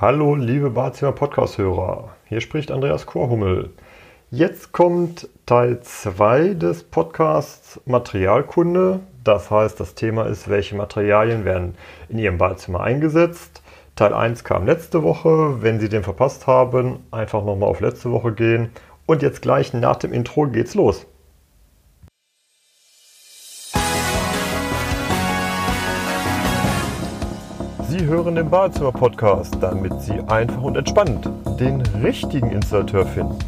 Hallo, 0.00 0.36
liebe 0.36 0.70
Badezimmer 0.70 1.10
Podcast-Hörer. 1.10 2.10
Hier 2.26 2.40
spricht 2.40 2.70
Andreas 2.70 3.04
Korhummel. 3.04 3.70
Jetzt 4.30 4.70
kommt 4.70 5.28
Teil 5.44 5.80
2 5.80 6.54
des 6.54 6.84
Podcasts 6.84 7.80
Materialkunde. 7.84 9.00
Das 9.24 9.50
heißt, 9.50 9.80
das 9.80 9.96
Thema 9.96 10.26
ist, 10.26 10.48
welche 10.48 10.76
Materialien 10.76 11.44
werden 11.44 11.74
in 12.08 12.18
Ihrem 12.20 12.38
Badezimmer 12.38 12.78
eingesetzt. 12.78 13.60
Teil 13.96 14.14
1 14.14 14.44
kam 14.44 14.66
letzte 14.66 15.02
Woche. 15.02 15.62
Wenn 15.62 15.80
Sie 15.80 15.88
den 15.88 16.04
verpasst 16.04 16.46
haben, 16.46 17.00
einfach 17.10 17.44
nochmal 17.44 17.68
auf 17.68 17.80
letzte 17.80 18.12
Woche 18.12 18.30
gehen. 18.30 18.70
Und 19.04 19.22
jetzt 19.22 19.42
gleich 19.42 19.74
nach 19.74 19.96
dem 19.96 20.12
Intro 20.12 20.46
geht's 20.46 20.76
los. 20.76 21.08
Sie 27.88 28.04
hören 28.04 28.34
den 28.34 28.50
Badezimmer-Podcast, 28.50 29.56
damit 29.62 30.02
Sie 30.02 30.20
einfach 30.28 30.60
und 30.60 30.76
entspannt 30.76 31.26
den 31.58 31.80
richtigen 31.80 32.50
Installateur 32.50 33.06
finden. 33.06 33.38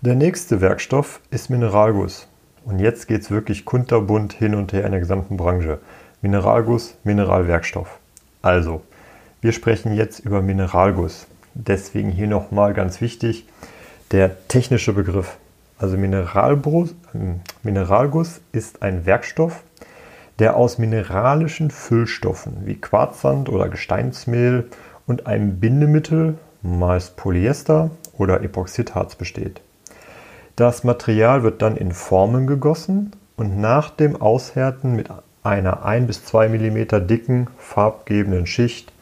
Der 0.00 0.14
nächste 0.14 0.62
Werkstoff 0.62 1.20
ist 1.30 1.50
Mineralguss. 1.50 2.26
Und 2.64 2.78
jetzt 2.78 3.06
geht 3.06 3.20
es 3.20 3.30
wirklich 3.30 3.66
kunterbunt 3.66 4.32
hin 4.32 4.54
und 4.54 4.72
her 4.72 4.86
in 4.86 4.92
der 4.92 5.00
gesamten 5.00 5.36
Branche. 5.36 5.80
Mineralguss, 6.22 6.96
Mineralwerkstoff. 7.04 7.98
Also, 8.40 8.80
wir 9.42 9.52
sprechen 9.52 9.94
jetzt 9.94 10.20
über 10.20 10.40
Mineralguss. 10.40 11.26
Deswegen 11.52 12.10
hier 12.10 12.28
nochmal 12.28 12.72
ganz 12.72 13.02
wichtig 13.02 13.46
der 14.10 14.48
technische 14.48 14.94
Begriff. 14.94 15.36
Also 15.78 15.96
Mineralguss, 15.96 16.94
Mineralguss 17.62 18.40
ist 18.52 18.82
ein 18.82 19.06
Werkstoff, 19.06 19.62
der 20.38 20.56
aus 20.56 20.78
mineralischen 20.78 21.70
Füllstoffen 21.70 22.66
wie 22.66 22.76
Quarzsand 22.76 23.48
oder 23.48 23.68
Gesteinsmehl 23.68 24.68
und 25.06 25.26
einem 25.26 25.60
Bindemittel, 25.60 26.38
meist 26.62 27.16
Polyester 27.16 27.90
oder 28.16 28.42
Epoxidharz 28.42 29.16
besteht. 29.16 29.60
Das 30.56 30.84
Material 30.84 31.42
wird 31.42 31.62
dann 31.62 31.76
in 31.76 31.92
Formen 31.92 32.46
gegossen 32.46 33.12
und 33.36 33.58
nach 33.58 33.90
dem 33.90 34.20
Aushärten 34.20 34.94
mit 34.94 35.08
einer 35.42 35.84
1 35.84 36.06
bis 36.06 36.24
2 36.24 36.48
mm 36.48 37.06
dicken 37.06 37.48
farbgebenden 37.58 38.46
Schicht 38.46 38.92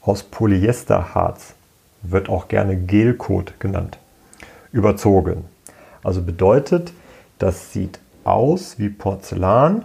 aus 0.00 0.22
Polyesterharz, 0.24 1.54
wird 2.02 2.28
auch 2.28 2.48
gerne 2.48 2.76
Gelcoat 2.76 3.60
genannt, 3.60 3.98
überzogen. 4.72 5.44
Also 6.02 6.22
bedeutet, 6.22 6.92
das 7.38 7.72
sieht 7.72 8.00
aus 8.24 8.78
wie 8.78 8.88
Porzellan, 8.88 9.84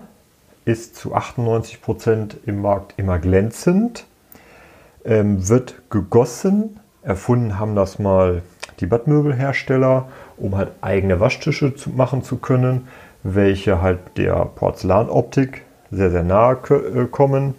ist 0.65 0.95
zu 0.95 1.13
98 1.13 1.81
Prozent 1.81 2.37
im 2.45 2.61
Markt 2.61 2.93
immer 2.97 3.19
glänzend, 3.19 4.05
ähm, 5.05 5.47
wird 5.47 5.89
gegossen. 5.89 6.79
Erfunden 7.03 7.57
haben 7.57 7.75
das 7.75 7.99
mal 7.99 8.41
die 8.79 8.85
Badmöbelhersteller, 8.85 10.09
um 10.35 10.57
halt 10.57 10.71
eigene 10.81 11.19
Waschtische 11.19 11.73
zu 11.75 11.91
machen 11.91 12.21
zu 12.21 12.37
können, 12.37 12.87
welche 13.23 13.81
halt 13.81 13.99
der 14.17 14.45
Porzellanoptik 14.45 15.63
sehr, 15.89 16.11
sehr 16.11 16.23
nahe 16.23 16.57
äh, 16.69 17.05
kommen. 17.05 17.55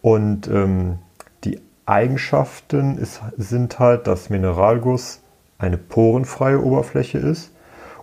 Und 0.00 0.46
ähm, 0.46 0.98
die 1.44 1.60
Eigenschaften 1.86 2.98
ist, 2.98 3.20
sind 3.36 3.78
halt, 3.78 4.06
dass 4.06 4.30
Mineralguss 4.30 5.20
eine 5.58 5.76
porenfreie 5.76 6.62
Oberfläche 6.62 7.18
ist 7.18 7.50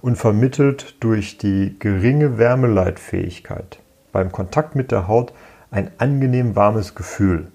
und 0.06 0.18
vermittelt 0.18 0.98
durch 1.00 1.40
die 1.40 1.78
geringe 1.80 2.38
Wärmeleitfähigkeit 2.38 3.80
beim 4.12 4.32
Kontakt 4.32 4.76
mit 4.76 4.92
der 4.92 5.08
Haut 5.08 5.34
ein 5.72 5.90
angenehm 5.98 6.56
warmes 6.56 6.94
Gefühl. 6.94 7.48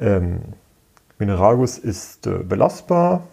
Ähm, 0.00 0.40
Mineralguss 1.20 1.78
ist 1.78 2.26
äh, 2.26 2.38
belastbar, 2.38 3.28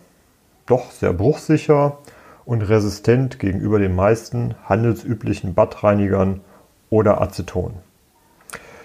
doch 0.67 0.91
sehr 0.91 1.11
bruchsicher 1.11 1.97
und 2.45 2.61
resistent 2.61 3.39
gegenüber 3.39 3.79
den 3.79 3.95
meisten 3.95 4.53
handelsüblichen 4.65 5.55
Badreinigern 5.55 6.41
oder 6.91 7.19
Aceton. 7.19 7.73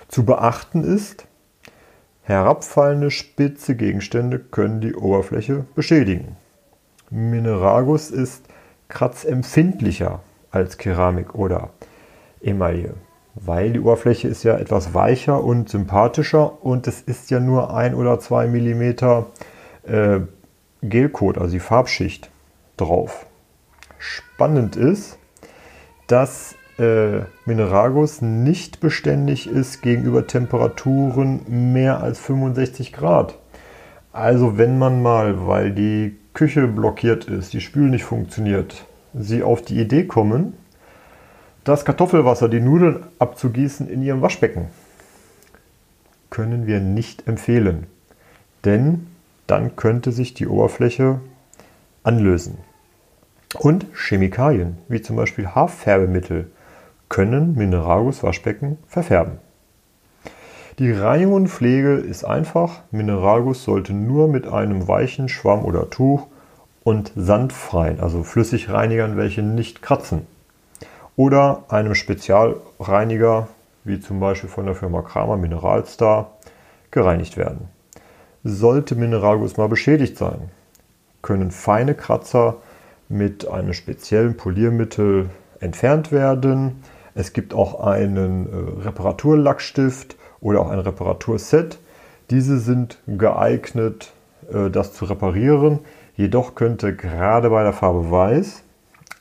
Zu 0.09 0.25
beachten 0.25 0.84
ist, 0.84 1.27
herabfallende 2.23 3.11
spitze 3.11 3.77
Gegenstände 3.77 4.39
können 4.39 4.81
die 4.81 4.94
Oberfläche 4.94 5.67
beschädigen. 5.75 6.39
Mineralguss 7.11 8.11
ist 8.11 8.47
kratzempfindlicher 8.93 10.21
als 10.51 10.77
Keramik 10.77 11.35
oder 11.35 11.71
Emaille, 12.43 12.95
weil 13.35 13.73
die 13.73 13.81
Oberfläche 13.81 14.29
ist 14.29 14.45
ja 14.45 14.59
etwas 14.59 14.93
weicher 14.93 15.43
und 15.43 15.71
sympathischer 15.71 16.63
und 16.63 16.87
es 16.87 17.01
ist 17.01 17.31
ja 17.31 17.41
nur 17.41 17.75
ein 17.75 17.95
oder 17.95 18.21
zwei 18.21 18.47
Millimeter 18.47 19.27
äh, 19.85 20.21
Gelcoat, 20.83 21.39
also 21.39 21.53
die 21.53 21.61
Farbschicht 21.61 22.31
drauf. 22.77 23.25
Spannend 23.99 24.77
ist, 24.77 25.19
dass 26.07 26.55
äh, 26.79 27.21
Mineralguss 27.47 28.21
nicht 28.21 28.81
beständig 28.81 29.47
ist 29.47 29.81
gegenüber 29.81 30.27
Temperaturen 30.27 31.73
mehr 31.73 32.03
als 32.03 32.19
65 32.19 32.93
Grad. 32.93 33.39
Also 34.13 34.59
wenn 34.59 34.79
man 34.79 35.01
mal, 35.01 35.47
weil 35.47 35.73
die 35.73 36.19
Küche 36.34 36.66
blockiert 36.66 37.26
ist, 37.26 37.53
die 37.53 37.60
Spül 37.60 37.88
nicht 37.91 38.04
funktioniert, 38.04 38.84
Sie 39.15 39.43
auf 39.43 39.62
die 39.62 39.78
Idee 39.78 40.06
kommen, 40.06 40.54
das 41.65 41.84
Kartoffelwasser, 41.84 42.48
die 42.48 42.60
Nudeln 42.60 43.04
abzugießen 43.19 43.88
in 43.88 44.03
Ihrem 44.03 44.22
Waschbecken, 44.22 44.69
können 46.31 46.66
wir 46.66 46.81
nicht 46.81 47.28
empfehlen. 47.28 47.87
Denn 48.65 49.06
dann 49.47 49.76
könnte 49.76 50.12
sich 50.12 50.34
die 50.34 50.47
Oberfläche 50.47 51.20
anlösen. 52.03 52.59
Und 53.59 53.87
Chemikalien, 53.94 54.78
wie 54.88 55.03
zum 55.03 55.16
Beispiel 55.16 55.49
Haarfärbemittel, 55.49 56.50
können 57.10 57.54
Mineralguss-Waschbecken 57.56 58.78
verfärben. 58.88 59.38
Die 60.82 60.91
Reinigung 60.91 61.34
und 61.34 61.48
Pflege 61.48 61.93
ist 61.94 62.25
einfach. 62.25 62.81
Mineralguss 62.91 63.62
sollte 63.62 63.93
nur 63.93 64.26
mit 64.26 64.48
einem 64.48 64.88
weichen 64.88 65.28
Schwamm 65.28 65.65
oder 65.65 65.91
Tuch 65.91 66.26
und 66.82 67.12
sandfreien, 67.15 68.00
also 68.00 68.25
Flüssigreinigern, 68.25 69.16
welche 69.16 69.43
nicht 69.43 69.81
kratzen. 69.81 70.26
Oder 71.15 71.62
einem 71.69 71.94
Spezialreiniger, 71.94 73.47
wie 73.84 74.00
zum 74.00 74.19
Beispiel 74.19 74.50
von 74.50 74.66
der 74.66 74.75
Firma 74.75 75.03
Kramer 75.03 75.37
Mineralstar, 75.37 76.32
gereinigt 76.91 77.37
werden. 77.37 77.69
Sollte 78.43 78.97
Mineralguss 78.97 79.56
mal 79.56 79.69
beschädigt 79.69 80.19
sein, 80.19 80.50
können 81.22 81.53
feine 81.53 81.94
Kratzer 81.94 82.56
mit 83.09 83.47
einem 83.47 83.72
speziellen 83.72 84.37
Poliermittel 84.37 85.31
entfernt 85.60 86.10
werden. 86.10 86.82
Es 87.14 87.32
gibt 87.32 87.54
auch 87.54 87.84
einen 87.87 88.47
äh, 88.49 88.82
Reparaturlackstift 88.82 90.16
oder 90.43 90.61
auch 90.61 90.69
ein 90.69 90.79
Reparaturset. 90.79 91.79
Diese 92.29 92.59
sind 92.59 92.99
geeignet, 93.07 94.13
äh, 94.53 94.69
das 94.69 94.93
zu 94.93 95.07
reparieren. 95.07 95.79
Jedoch 96.15 96.55
könnte 96.55 96.95
gerade 96.95 97.49
bei 97.49 97.63
der 97.63 97.73
Farbe 97.73 98.11
Weiß 98.11 98.63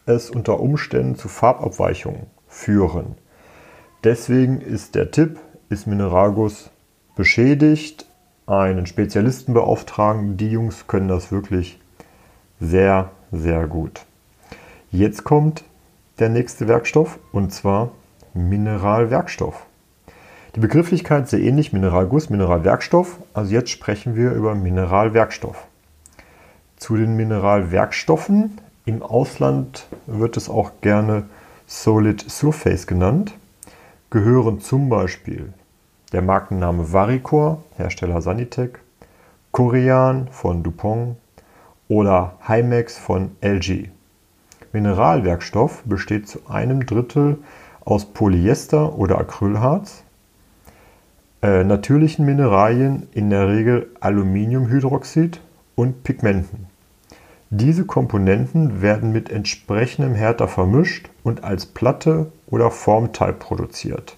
es 0.05 0.29
unter 0.29 0.59
Umständen 0.59 1.15
zu 1.15 1.29
Farbabweichungen 1.29 2.27
führen. 2.47 3.15
Deswegen 4.03 4.59
ist 4.59 4.95
der 4.95 5.11
Tipp, 5.11 5.39
ist 5.69 5.87
Mineralguss 5.87 6.71
beschädigt, 7.15 8.07
einen 8.47 8.87
Spezialisten 8.87 9.53
beauftragen. 9.53 10.37
Die 10.37 10.49
Jungs 10.49 10.87
können 10.87 11.07
das 11.07 11.31
wirklich 11.31 11.79
sehr, 12.59 13.11
sehr 13.31 13.67
gut. 13.67 14.01
Jetzt 14.91 15.23
kommt 15.23 15.63
der 16.19 16.29
nächste 16.29 16.67
Werkstoff 16.67 17.19
und 17.31 17.53
zwar 17.53 17.91
Mineralwerkstoff. 18.33 19.65
Die 20.55 20.59
Begrifflichkeit 20.59 21.29
sehr 21.29 21.39
ähnlich 21.39 21.71
Mineralguss, 21.71 22.29
Mineralwerkstoff. 22.29 23.19
Also 23.33 23.53
jetzt 23.53 23.69
sprechen 23.69 24.17
wir 24.17 24.33
über 24.33 24.53
Mineralwerkstoff. 24.53 25.65
Zu 26.75 26.97
den 26.97 27.15
Mineralwerkstoffen 27.15 28.59
im 28.83 29.01
Ausland 29.01 29.87
wird 30.07 30.35
es 30.35 30.49
auch 30.49 30.71
gerne 30.81 31.23
Solid 31.67 32.19
Surface 32.29 32.85
genannt, 32.85 33.33
gehören 34.09 34.59
zum 34.59 34.89
Beispiel 34.89 35.53
der 36.11 36.21
Markenname 36.21 36.91
Varicor, 36.91 37.63
Hersteller 37.77 38.21
Sanitec, 38.21 38.79
Korean 39.51 40.27
von 40.31 40.63
Dupont 40.63 41.15
oder 41.87 42.33
Hymex 42.45 42.97
von 42.97 43.31
LG. 43.39 43.87
Mineralwerkstoff 44.73 45.83
besteht 45.85 46.27
zu 46.27 46.39
einem 46.49 46.85
Drittel 46.85 47.37
aus 47.85 48.03
Polyester 48.03 48.97
oder 48.97 49.17
Acrylharz, 49.17 50.03
natürlichen 51.41 52.25
Mineralien, 52.25 53.07
in 53.13 53.29
der 53.29 53.47
Regel 53.47 53.89
Aluminiumhydroxid 53.99 55.39
und 55.75 56.03
Pigmenten. 56.03 56.67
Diese 57.49 57.85
Komponenten 57.85 58.81
werden 58.81 59.11
mit 59.11 59.29
entsprechendem 59.29 60.15
Härter 60.15 60.47
vermischt 60.47 61.09
und 61.23 61.43
als 61.43 61.65
Platte 61.65 62.31
oder 62.47 62.71
Formteil 62.71 63.33
produziert. 63.33 64.15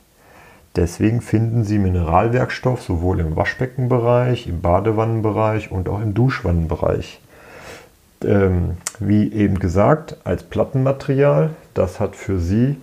Deswegen 0.76 1.22
finden 1.22 1.64
Sie 1.64 1.80
Mineralwerkstoff 1.80 2.82
sowohl 2.82 3.20
im 3.20 3.36
Waschbeckenbereich, 3.36 4.48
im 4.48 4.62
Badewannenbereich 4.62 5.72
und 5.72 5.88
auch 5.88 6.02
im 6.02 6.14
Duschwannenbereich. 6.14 7.22
Ähm, 8.24 8.78
wie 9.00 9.32
eben 9.32 9.60
gesagt, 9.60 10.18
als 10.24 10.44
Plattenmaterial. 10.44 11.52
Das 11.74 12.00
hat 12.00 12.16
für 12.16 12.40
Sie 12.40 12.78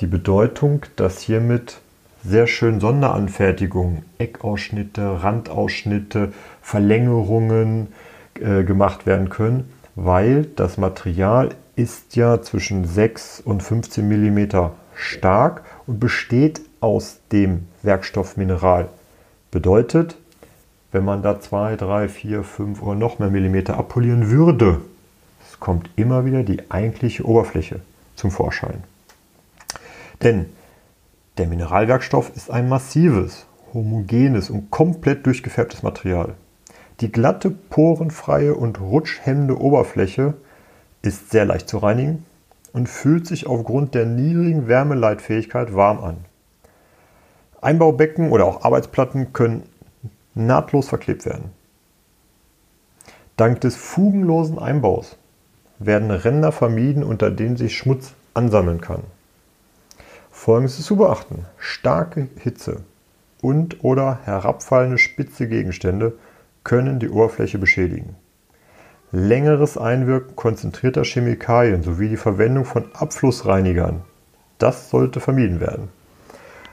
die 0.00 0.06
Bedeutung, 0.06 0.86
dass 0.96 1.20
hiermit 1.20 1.80
sehr 2.24 2.46
schön 2.46 2.80
Sonderanfertigungen, 2.80 4.04
Eckausschnitte, 4.18 5.22
Randausschnitte, 5.22 6.32
Verlängerungen 6.62 7.88
äh, 8.34 8.64
gemacht 8.64 9.06
werden 9.06 9.28
können, 9.28 9.72
weil 9.94 10.44
das 10.44 10.76
Material 10.76 11.50
ist 11.76 12.16
ja 12.16 12.42
zwischen 12.42 12.84
6 12.84 13.40
und 13.40 13.62
15 13.62 14.06
mm 14.06 14.70
stark 14.94 15.64
und 15.86 15.98
besteht 15.98 16.60
aus 16.80 17.20
dem 17.32 17.66
Werkstoffmineral. 17.82 18.88
Bedeutet, 19.50 20.16
wenn 20.92 21.04
man 21.04 21.22
da 21.22 21.40
2, 21.40 21.76
3, 21.76 22.08
4, 22.08 22.42
5 22.42 22.82
oder 22.82 22.94
noch 22.94 23.18
mehr 23.18 23.30
Millimeter 23.30 23.78
abpolieren 23.78 24.30
würde, 24.30 24.80
es 25.48 25.58
kommt 25.58 25.88
immer 25.96 26.24
wieder 26.24 26.42
die 26.42 26.70
eigentliche 26.70 27.24
Oberfläche 27.24 27.80
zum 28.14 28.30
Vorschein. 28.30 28.84
Denn 30.22 30.46
der 31.38 31.46
Mineralwerkstoff 31.46 32.32
ist 32.36 32.50
ein 32.50 32.68
massives, 32.68 33.46
homogenes 33.72 34.50
und 34.50 34.70
komplett 34.70 35.26
durchgefärbtes 35.26 35.82
Material. 35.82 36.34
Die 37.00 37.10
glatte, 37.10 37.50
porenfreie 37.50 38.54
und 38.54 38.80
rutschhemmende 38.80 39.58
Oberfläche 39.58 40.34
ist 41.02 41.30
sehr 41.30 41.46
leicht 41.46 41.68
zu 41.68 41.78
reinigen 41.78 42.26
und 42.72 42.88
fühlt 42.88 43.26
sich 43.26 43.46
aufgrund 43.46 43.94
der 43.94 44.06
niedrigen 44.06 44.68
Wärmeleitfähigkeit 44.68 45.74
warm 45.74 46.04
an. 46.04 46.16
Einbaubecken 47.60 48.30
oder 48.30 48.44
auch 48.46 48.64
Arbeitsplatten 48.64 49.32
können 49.32 49.62
nahtlos 50.34 50.88
verklebt 50.88 51.26
werden. 51.26 51.52
Dank 53.36 53.60
des 53.62 53.76
fugenlosen 53.76 54.58
Einbaus 54.58 55.16
werden 55.78 56.10
Ränder 56.10 56.52
vermieden, 56.52 57.02
unter 57.02 57.30
denen 57.30 57.56
sich 57.56 57.76
Schmutz 57.76 58.12
ansammeln 58.34 58.80
kann. 58.80 59.02
Folgendes 60.40 60.78
ist 60.78 60.86
zu 60.86 60.96
beachten. 60.96 61.44
Starke 61.58 62.28
Hitze 62.38 62.80
und 63.42 63.84
oder 63.84 64.20
herabfallende 64.24 64.96
spitze 64.96 65.46
Gegenstände 65.46 66.14
können 66.64 66.98
die 66.98 67.10
Oberfläche 67.10 67.58
beschädigen. 67.58 68.16
Längeres 69.12 69.76
Einwirken 69.76 70.36
konzentrierter 70.36 71.04
Chemikalien 71.04 71.82
sowie 71.82 72.08
die 72.08 72.16
Verwendung 72.16 72.64
von 72.64 72.86
Abflussreinigern, 72.94 74.00
das 74.56 74.88
sollte 74.88 75.20
vermieden 75.20 75.60
werden. 75.60 75.90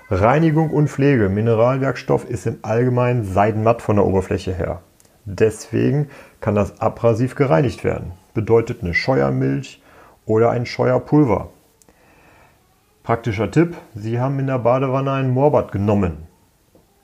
Reinigung 0.10 0.70
und 0.70 0.90
Pflege. 0.90 1.28
Mineralwerkstoff 1.28 2.24
ist 2.24 2.48
im 2.48 2.60
Allgemeinen 2.62 3.26
seidenmatt 3.26 3.82
von 3.82 3.98
der 3.98 4.06
Oberfläche 4.06 4.54
her. 4.54 4.82
Deswegen 5.26 6.08
kann 6.40 6.56
das 6.56 6.80
abrasiv 6.80 7.36
gereinigt 7.36 7.84
werden. 7.84 8.14
Bedeutet 8.34 8.82
eine 8.82 8.94
Scheuermilch 8.94 9.84
oder 10.26 10.52
ein 10.52 10.66
Scheuerpulver. 10.66 11.50
Praktischer 13.08 13.50
Tipp, 13.50 13.78
Sie 13.96 14.20
haben 14.20 14.38
in 14.38 14.48
der 14.48 14.60
Badewanne 14.60 15.14
ein 15.14 15.30
Moorbad 15.30 15.72
genommen. 15.72 16.28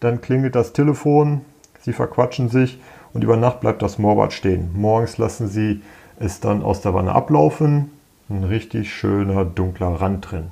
Dann 0.02 0.20
klingelt 0.20 0.54
das 0.54 0.74
Telefon, 0.74 1.46
Sie 1.80 1.94
verquatschen 1.94 2.50
sich 2.50 2.82
und 3.14 3.24
über 3.24 3.38
Nacht 3.38 3.62
bleibt 3.62 3.82
das 3.82 4.00
Moorbad 4.00 4.34
stehen. 4.34 4.72
Morgens 4.74 5.18
lassen 5.18 5.48
Sie 5.48 5.82
es 6.20 6.42
dann 6.42 6.62
aus 6.62 6.82
der 6.82 6.94
Wanne 6.94 7.16
ablaufen. 7.16 7.90
Ein 8.28 8.44
richtig 8.44 8.94
schöner 8.94 9.46
dunkler 9.46 10.02
Rand 10.02 10.30
drin. 10.30 10.52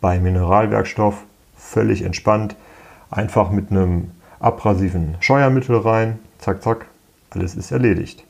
Bei 0.00 0.18
Mineralwerkstoff 0.18 1.22
völlig 1.54 2.02
entspannt. 2.02 2.56
Einfach 3.08 3.52
mit 3.52 3.70
einem 3.70 4.10
abrasiven 4.40 5.14
Scheuermittel 5.20 5.76
rein, 5.76 6.18
zack, 6.38 6.60
zack, 6.60 6.86
alles 7.30 7.54
ist 7.54 7.70
erledigt. 7.70 8.24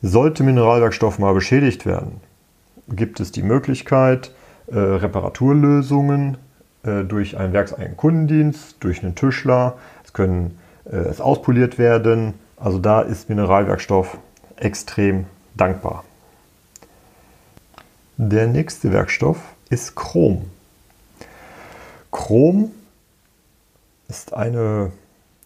Sollte 0.00 0.44
Mineralwerkstoff 0.44 1.18
mal 1.18 1.34
beschädigt 1.34 1.86
werden, 1.86 2.20
gibt 2.86 3.18
es 3.18 3.32
die 3.32 3.42
Möglichkeit, 3.42 4.30
äh, 4.70 4.78
Reparaturlösungen 4.78 6.36
äh, 6.82 7.04
durch 7.04 7.36
einen 7.36 7.52
werkseigenen 7.52 7.96
Kundendienst, 7.96 8.76
durch 8.80 9.02
einen 9.02 9.14
Tischler. 9.14 9.76
Es 10.04 10.12
können 10.12 10.58
äh, 10.84 10.96
es 10.96 11.20
auspoliert 11.20 11.78
werden. 11.78 12.34
Also 12.56 12.78
da 12.78 13.00
ist 13.00 13.28
Mineralwerkstoff 13.28 14.18
extrem 14.56 15.26
dankbar. 15.54 16.04
Der 18.16 18.46
nächste 18.46 18.92
Werkstoff 18.92 19.38
ist 19.70 19.96
Chrom. 19.96 20.50
Chrom 22.10 22.70
ist 24.08 24.34
eine, 24.34 24.92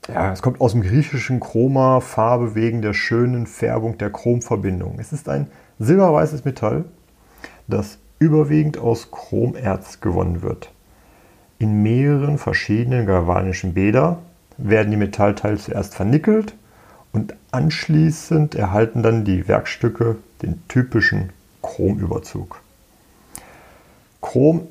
ja, 0.08 0.32
es 0.32 0.42
kommt 0.42 0.60
aus 0.60 0.72
dem 0.72 0.82
griechischen 0.82 1.38
Chroma, 1.38 2.00
Farbe 2.00 2.54
wegen 2.54 2.82
der 2.82 2.94
schönen 2.94 3.46
Färbung 3.46 3.98
der 3.98 4.10
Chromverbindung. 4.10 4.98
Es 4.98 5.12
ist 5.12 5.28
ein 5.28 5.46
silberweißes 5.78 6.44
Metall, 6.44 6.84
das 7.68 7.98
überwiegend 8.18 8.78
aus 8.78 9.10
Chromerz 9.10 10.00
gewonnen 10.00 10.42
wird. 10.42 10.70
In 11.58 11.82
mehreren 11.82 12.38
verschiedenen 12.38 13.06
galvanischen 13.06 13.74
Bäder 13.74 14.18
werden 14.56 14.90
die 14.90 14.96
Metallteile 14.96 15.58
zuerst 15.58 15.94
vernickelt 15.94 16.54
und 17.12 17.34
anschließend 17.50 18.54
erhalten 18.54 19.02
dann 19.02 19.24
die 19.24 19.48
Werkstücke 19.48 20.16
den 20.42 20.62
typischen 20.68 21.30
Chromüberzug. 21.62 22.60
Chrom 24.20 24.68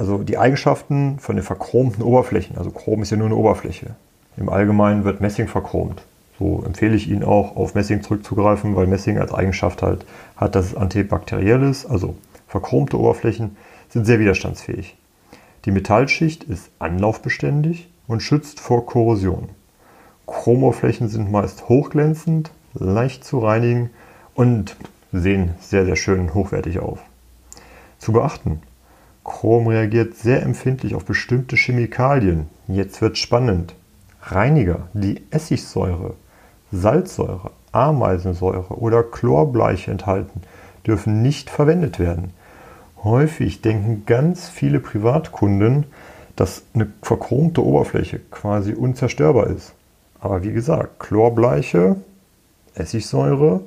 also 0.00 0.16
die 0.16 0.38
Eigenschaften 0.38 1.18
von 1.18 1.36
den 1.36 1.44
verchromten 1.44 2.02
Oberflächen. 2.02 2.56
Also 2.56 2.70
Chrom 2.70 3.02
ist 3.02 3.10
ja 3.10 3.18
nur 3.18 3.26
eine 3.26 3.36
Oberfläche. 3.36 3.90
Im 4.38 4.48
Allgemeinen 4.48 5.04
wird 5.04 5.20
Messing 5.20 5.46
verchromt. 5.46 6.02
So 6.38 6.62
empfehle 6.64 6.96
ich 6.96 7.10
Ihnen 7.10 7.22
auch, 7.22 7.54
auf 7.54 7.74
Messing 7.74 8.02
zurückzugreifen, 8.02 8.74
weil 8.74 8.86
Messing 8.86 9.18
als 9.18 9.34
Eigenschaft 9.34 9.82
halt 9.82 10.06
hat, 10.36 10.54
dass 10.54 10.64
es 10.64 10.74
antibakteriell 10.74 11.62
ist. 11.62 11.84
Also 11.84 12.16
verchromte 12.50 12.98
Oberflächen 12.98 13.56
sind 13.88 14.04
sehr 14.04 14.18
widerstandsfähig. 14.18 14.96
Die 15.64 15.70
Metallschicht 15.70 16.42
ist 16.44 16.70
anlaufbeständig 16.80 17.88
und 18.08 18.22
schützt 18.22 18.58
vor 18.58 18.86
Korrosion. 18.86 19.50
Chromoberflächen 20.26 21.08
sind 21.08 21.30
meist 21.30 21.68
hochglänzend, 21.68 22.50
leicht 22.74 23.24
zu 23.24 23.38
reinigen 23.38 23.90
und 24.34 24.76
sehen 25.12 25.54
sehr, 25.60 25.84
sehr 25.84 25.94
schön 25.94 26.34
hochwertig 26.34 26.80
auf. 26.80 26.98
Zu 27.98 28.12
beachten, 28.12 28.62
Chrom 29.22 29.68
reagiert 29.68 30.16
sehr 30.16 30.42
empfindlich 30.42 30.96
auf 30.96 31.04
bestimmte 31.04 31.54
Chemikalien. 31.54 32.48
Jetzt 32.66 33.00
wird 33.00 33.16
spannend. 33.16 33.74
Reiniger, 34.22 34.88
die 34.92 35.22
Essigsäure, 35.30 36.14
Salzsäure, 36.72 37.52
Ameisensäure 37.70 38.74
oder 38.74 39.04
Chlorbleiche 39.04 39.90
enthalten, 39.92 40.42
dürfen 40.86 41.22
nicht 41.22 41.48
verwendet 41.48 41.98
werden. 41.98 42.32
Häufig 43.02 43.62
denken 43.62 44.04
ganz 44.04 44.48
viele 44.48 44.78
Privatkunden, 44.78 45.86
dass 46.36 46.62
eine 46.74 46.92
verchromte 47.02 47.64
Oberfläche 47.64 48.20
quasi 48.30 48.74
unzerstörbar 48.74 49.46
ist. 49.46 49.72
Aber 50.20 50.42
wie 50.42 50.52
gesagt, 50.52 51.00
Chlorbleiche, 51.00 51.96
Essigsäure, 52.74 53.60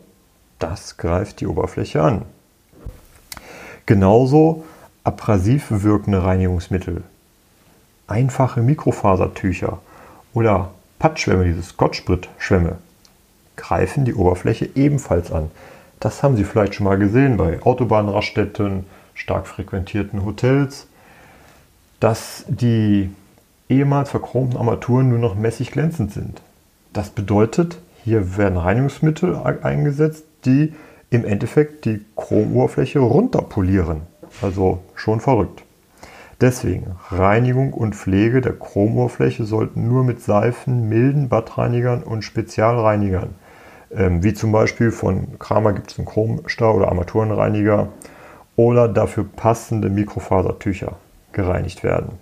das 0.60 0.98
greift 0.98 1.42
die 1.42 1.48
Oberfläche 1.48 2.02
an. 2.02 2.22
Genauso 3.86 4.63
abrasiv 5.04 5.66
wirkende 5.70 6.24
Reinigungsmittel, 6.24 7.04
einfache 8.08 8.62
Mikrofasertücher 8.62 9.80
oder 10.34 10.72
Pattschwämme, 11.00 11.44
diese 11.46 11.63
Scotch-Brit-Schwämme, 11.63 12.78
greifen 13.56 14.06
die 14.06 14.13
Oberfläche 14.13 14.70
ebenfalls 14.75 15.32
an. 15.32 15.52
Das 16.00 16.24
haben 16.24 16.38
Sie 16.38 16.44
vielleicht 16.44 16.75
schon 16.75 16.86
mal 16.86 16.98
gesehen 16.98 17.36
bei 17.38 17.62
Autobahnraststätten, 17.62 18.86
stark 19.13 19.48
frequentierten 19.48 20.25
Hotels, 20.25 20.88
dass 22.00 22.46
die 22.48 23.10
ehemals 23.70 24.10
verchromten 24.10 24.58
Armaturen 24.58 25.10
nur 25.10 25.20
noch 25.20 25.36
mäßig 25.36 25.72
glänzend 25.72 26.12
sind. 26.12 26.41
Das 26.91 27.10
bedeutet, 27.10 27.79
hier 28.03 28.38
werden 28.38 28.58
Reinigungsmittel 28.58 29.36
eingesetzt, 29.36 30.25
die 30.46 30.74
im 31.10 31.25
Endeffekt 31.25 31.86
die 31.86 32.03
Chromoberfläche 32.15 33.00
runterpolieren. 33.00 34.01
Also 34.41 34.79
schon 34.96 35.20
verrückt. 35.20 35.63
Deswegen, 36.41 36.96
Reinigung 37.10 37.72
und 37.72 37.96
Pflege 37.96 38.41
der 38.41 38.53
Chromoberfläche 38.53 39.46
sollten 39.46 39.88
nur 39.88 40.03
mit 40.03 40.22
Seifen, 40.22 40.89
milden 40.89 41.29
Badreinigern 41.29 42.03
und 42.03 42.24
Spezialreinigern, 42.24 43.36
ähm, 43.96 44.24
wie 44.24 44.34
zum 44.34 44.51
Beispiel 44.51 44.91
von 44.91 45.39
Kramer 45.39 45.74
gibt 45.74 45.91
es 45.91 46.00
einen 46.00 46.08
Chromstar 46.08 46.75
oder 46.75 46.89
Armaturenreiniger 46.89 47.89
oder 48.55 48.88
dafür 48.88 49.25
passende 49.25 49.89
Mikrofasertücher 49.89 50.98
gereinigt 51.31 51.83
werden. 51.83 52.19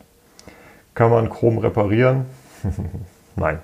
Kann 0.95 1.11
man 1.11 1.29
Chrom 1.29 1.57
reparieren? 1.57 2.25
Nein. 3.35 3.59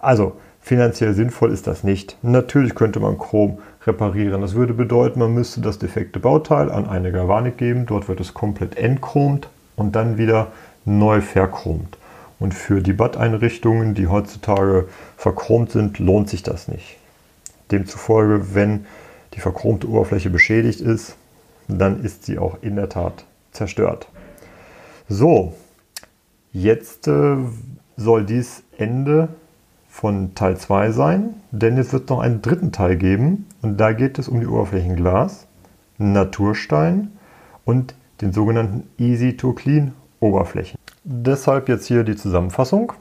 Also 0.00 0.36
Finanziell 0.64 1.12
sinnvoll 1.12 1.50
ist 1.50 1.66
das 1.66 1.82
nicht. 1.82 2.16
Natürlich 2.22 2.76
könnte 2.76 3.00
man 3.00 3.18
Chrom 3.18 3.58
reparieren. 3.84 4.40
Das 4.40 4.54
würde 4.54 4.74
bedeuten, 4.74 5.18
man 5.18 5.34
müsste 5.34 5.60
das 5.60 5.80
defekte 5.80 6.20
Bauteil 6.20 6.70
an 6.70 6.88
eine 6.88 7.10
Galvanik 7.10 7.58
geben. 7.58 7.84
Dort 7.84 8.08
wird 8.08 8.20
es 8.20 8.32
komplett 8.32 8.76
entchromt 8.76 9.48
und 9.74 9.96
dann 9.96 10.18
wieder 10.18 10.52
neu 10.84 11.20
verchromt. 11.20 11.98
Und 12.38 12.54
für 12.54 12.80
die 12.80 12.92
Bad-Einrichtungen, 12.92 13.94
die 13.94 14.06
heutzutage 14.06 14.86
verchromt 15.16 15.72
sind, 15.72 15.98
lohnt 15.98 16.28
sich 16.28 16.44
das 16.44 16.68
nicht. 16.68 16.96
Demzufolge, 17.72 18.54
wenn 18.54 18.86
die 19.34 19.40
verchromte 19.40 19.88
Oberfläche 19.88 20.30
beschädigt 20.30 20.80
ist, 20.80 21.16
dann 21.68 22.02
ist 22.02 22.24
sie 22.24 22.38
auch 22.38 22.58
in 22.62 22.76
der 22.76 22.88
Tat 22.88 23.24
zerstört. 23.52 24.08
So, 25.08 25.54
jetzt 26.52 27.08
äh, 27.08 27.36
soll 27.96 28.24
dies 28.24 28.62
Ende 28.78 29.28
von 29.88 30.34
Teil 30.34 30.56
2 30.56 30.90
sein, 30.92 31.34
denn 31.50 31.76
es 31.76 31.92
wird 31.92 32.08
noch 32.08 32.20
einen 32.20 32.40
dritten 32.40 32.72
Teil 32.72 32.96
geben 32.96 33.46
und 33.60 33.78
da 33.78 33.92
geht 33.92 34.18
es 34.18 34.28
um 34.28 34.40
die 34.40 34.46
Oberflächenglas, 34.46 35.46
Naturstein 35.98 37.12
und 37.64 37.94
den 38.20 38.32
sogenannten 38.32 38.88
Easy 38.98 39.36
to 39.36 39.52
Clean 39.52 39.92
Oberflächen. 40.20 40.78
Deshalb 41.04 41.68
jetzt 41.68 41.86
hier 41.86 42.04
die 42.04 42.16
Zusammenfassung. 42.16 42.92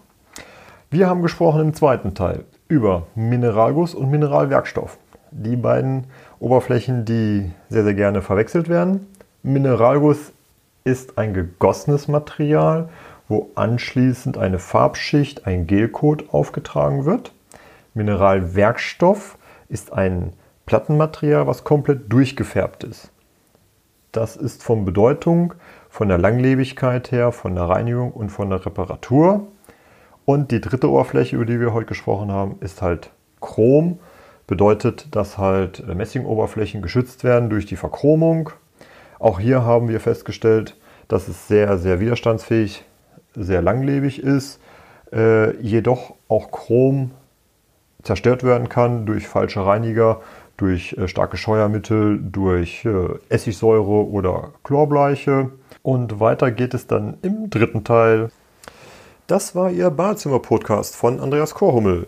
Wir 0.90 1.08
haben 1.08 1.22
gesprochen 1.22 1.62
im 1.62 1.74
zweiten 1.74 2.14
Teil 2.14 2.44
über 2.68 3.08
Mineralguss 3.16 3.94
und 3.94 4.10
Mineralwerkstoff. 4.10 4.98
Die 5.32 5.56
beiden 5.56 6.06
Oberflächen, 6.42 7.06
die 7.06 7.52
sehr, 7.70 7.86
sehr 7.86 7.94
gerne 7.94 8.22
verwechselt 8.22 8.68
werden. 8.68 9.08
Mineralguss 9.44 10.34
ist 10.84 11.18
ein 11.18 11.34
gegossenes 11.34 12.10
Material 12.10 12.90
wo 13.32 13.50
anschließend 13.56 14.38
eine 14.38 14.60
Farbschicht, 14.60 15.48
ein 15.48 15.66
Gelcoat 15.66 16.26
aufgetragen 16.34 17.06
wird. 17.06 17.34
Mineralwerkstoff 17.94 19.38
ist 19.70 19.94
ein 19.94 20.34
Plattenmaterial, 20.66 21.48
was 21.48 21.64
komplett 21.64 22.12
durchgefärbt 22.12 22.84
ist. 22.84 23.10
Das 24.12 24.36
ist 24.36 24.62
von 24.62 24.84
Bedeutung 24.84 25.54
von 25.90 26.10
der 26.10 26.18
Langlebigkeit 26.18 27.12
her, 27.12 27.32
von 27.32 27.56
der 27.56 27.70
Reinigung 27.70 28.12
und 28.12 28.30
von 28.30 28.50
der 28.50 28.66
Reparatur. 28.66 29.48
Und 30.26 30.52
die 30.52 30.62
dritte 30.62 30.90
Oberfläche, 30.90 31.38
über 31.38 31.46
die 31.46 31.60
wir 31.60 31.74
heute 31.74 31.88
gesprochen 31.88 32.32
haben, 32.32 32.58
ist 32.60 32.82
halt 32.82 33.12
Chrom. 33.40 34.00
Bedeutet, 34.48 35.16
dass 35.16 35.38
halt 35.38 35.88
Messingoberflächen 35.88 36.82
geschützt 36.82 37.24
werden 37.24 37.50
durch 37.50 37.66
die 37.66 37.76
Verchromung. 37.76 38.50
Auch 39.20 39.40
hier 39.40 39.64
haben 39.64 39.88
wir 39.88 40.00
festgestellt, 40.00 40.76
dass 41.08 41.28
es 41.28 41.48
sehr, 41.48 41.78
sehr 41.78 42.00
widerstandsfähig 42.00 42.84
sehr 43.36 43.62
langlebig 43.62 44.22
ist, 44.22 44.60
äh, 45.14 45.56
jedoch 45.58 46.16
auch 46.28 46.52
Chrom 46.52 47.12
zerstört 48.04 48.44
werden 48.44 48.70
kann 48.70 49.06
durch 49.06 49.28
falsche 49.28 49.66
Reiniger, 49.66 50.22
durch 50.58 50.94
äh, 50.94 51.08
starke 51.08 51.38
Scheuermittel, 51.38 52.20
durch 52.22 52.86
äh, 52.86 53.08
Essigsäure 53.30 54.08
oder 54.10 54.52
Chlorbleiche. 54.64 55.52
Und 55.84 56.20
weiter 56.20 56.52
geht 56.52 56.74
es 56.74 56.88
dann 56.88 57.18
im 57.22 57.50
dritten 57.50 57.84
Teil. 57.84 58.30
Das 59.28 59.56
war 59.56 59.72
Ihr 59.72 59.90
Badezimmer-Podcast 59.90 60.96
von 60.96 61.20
Andreas 61.20 61.54
Korhummel. 61.54 62.08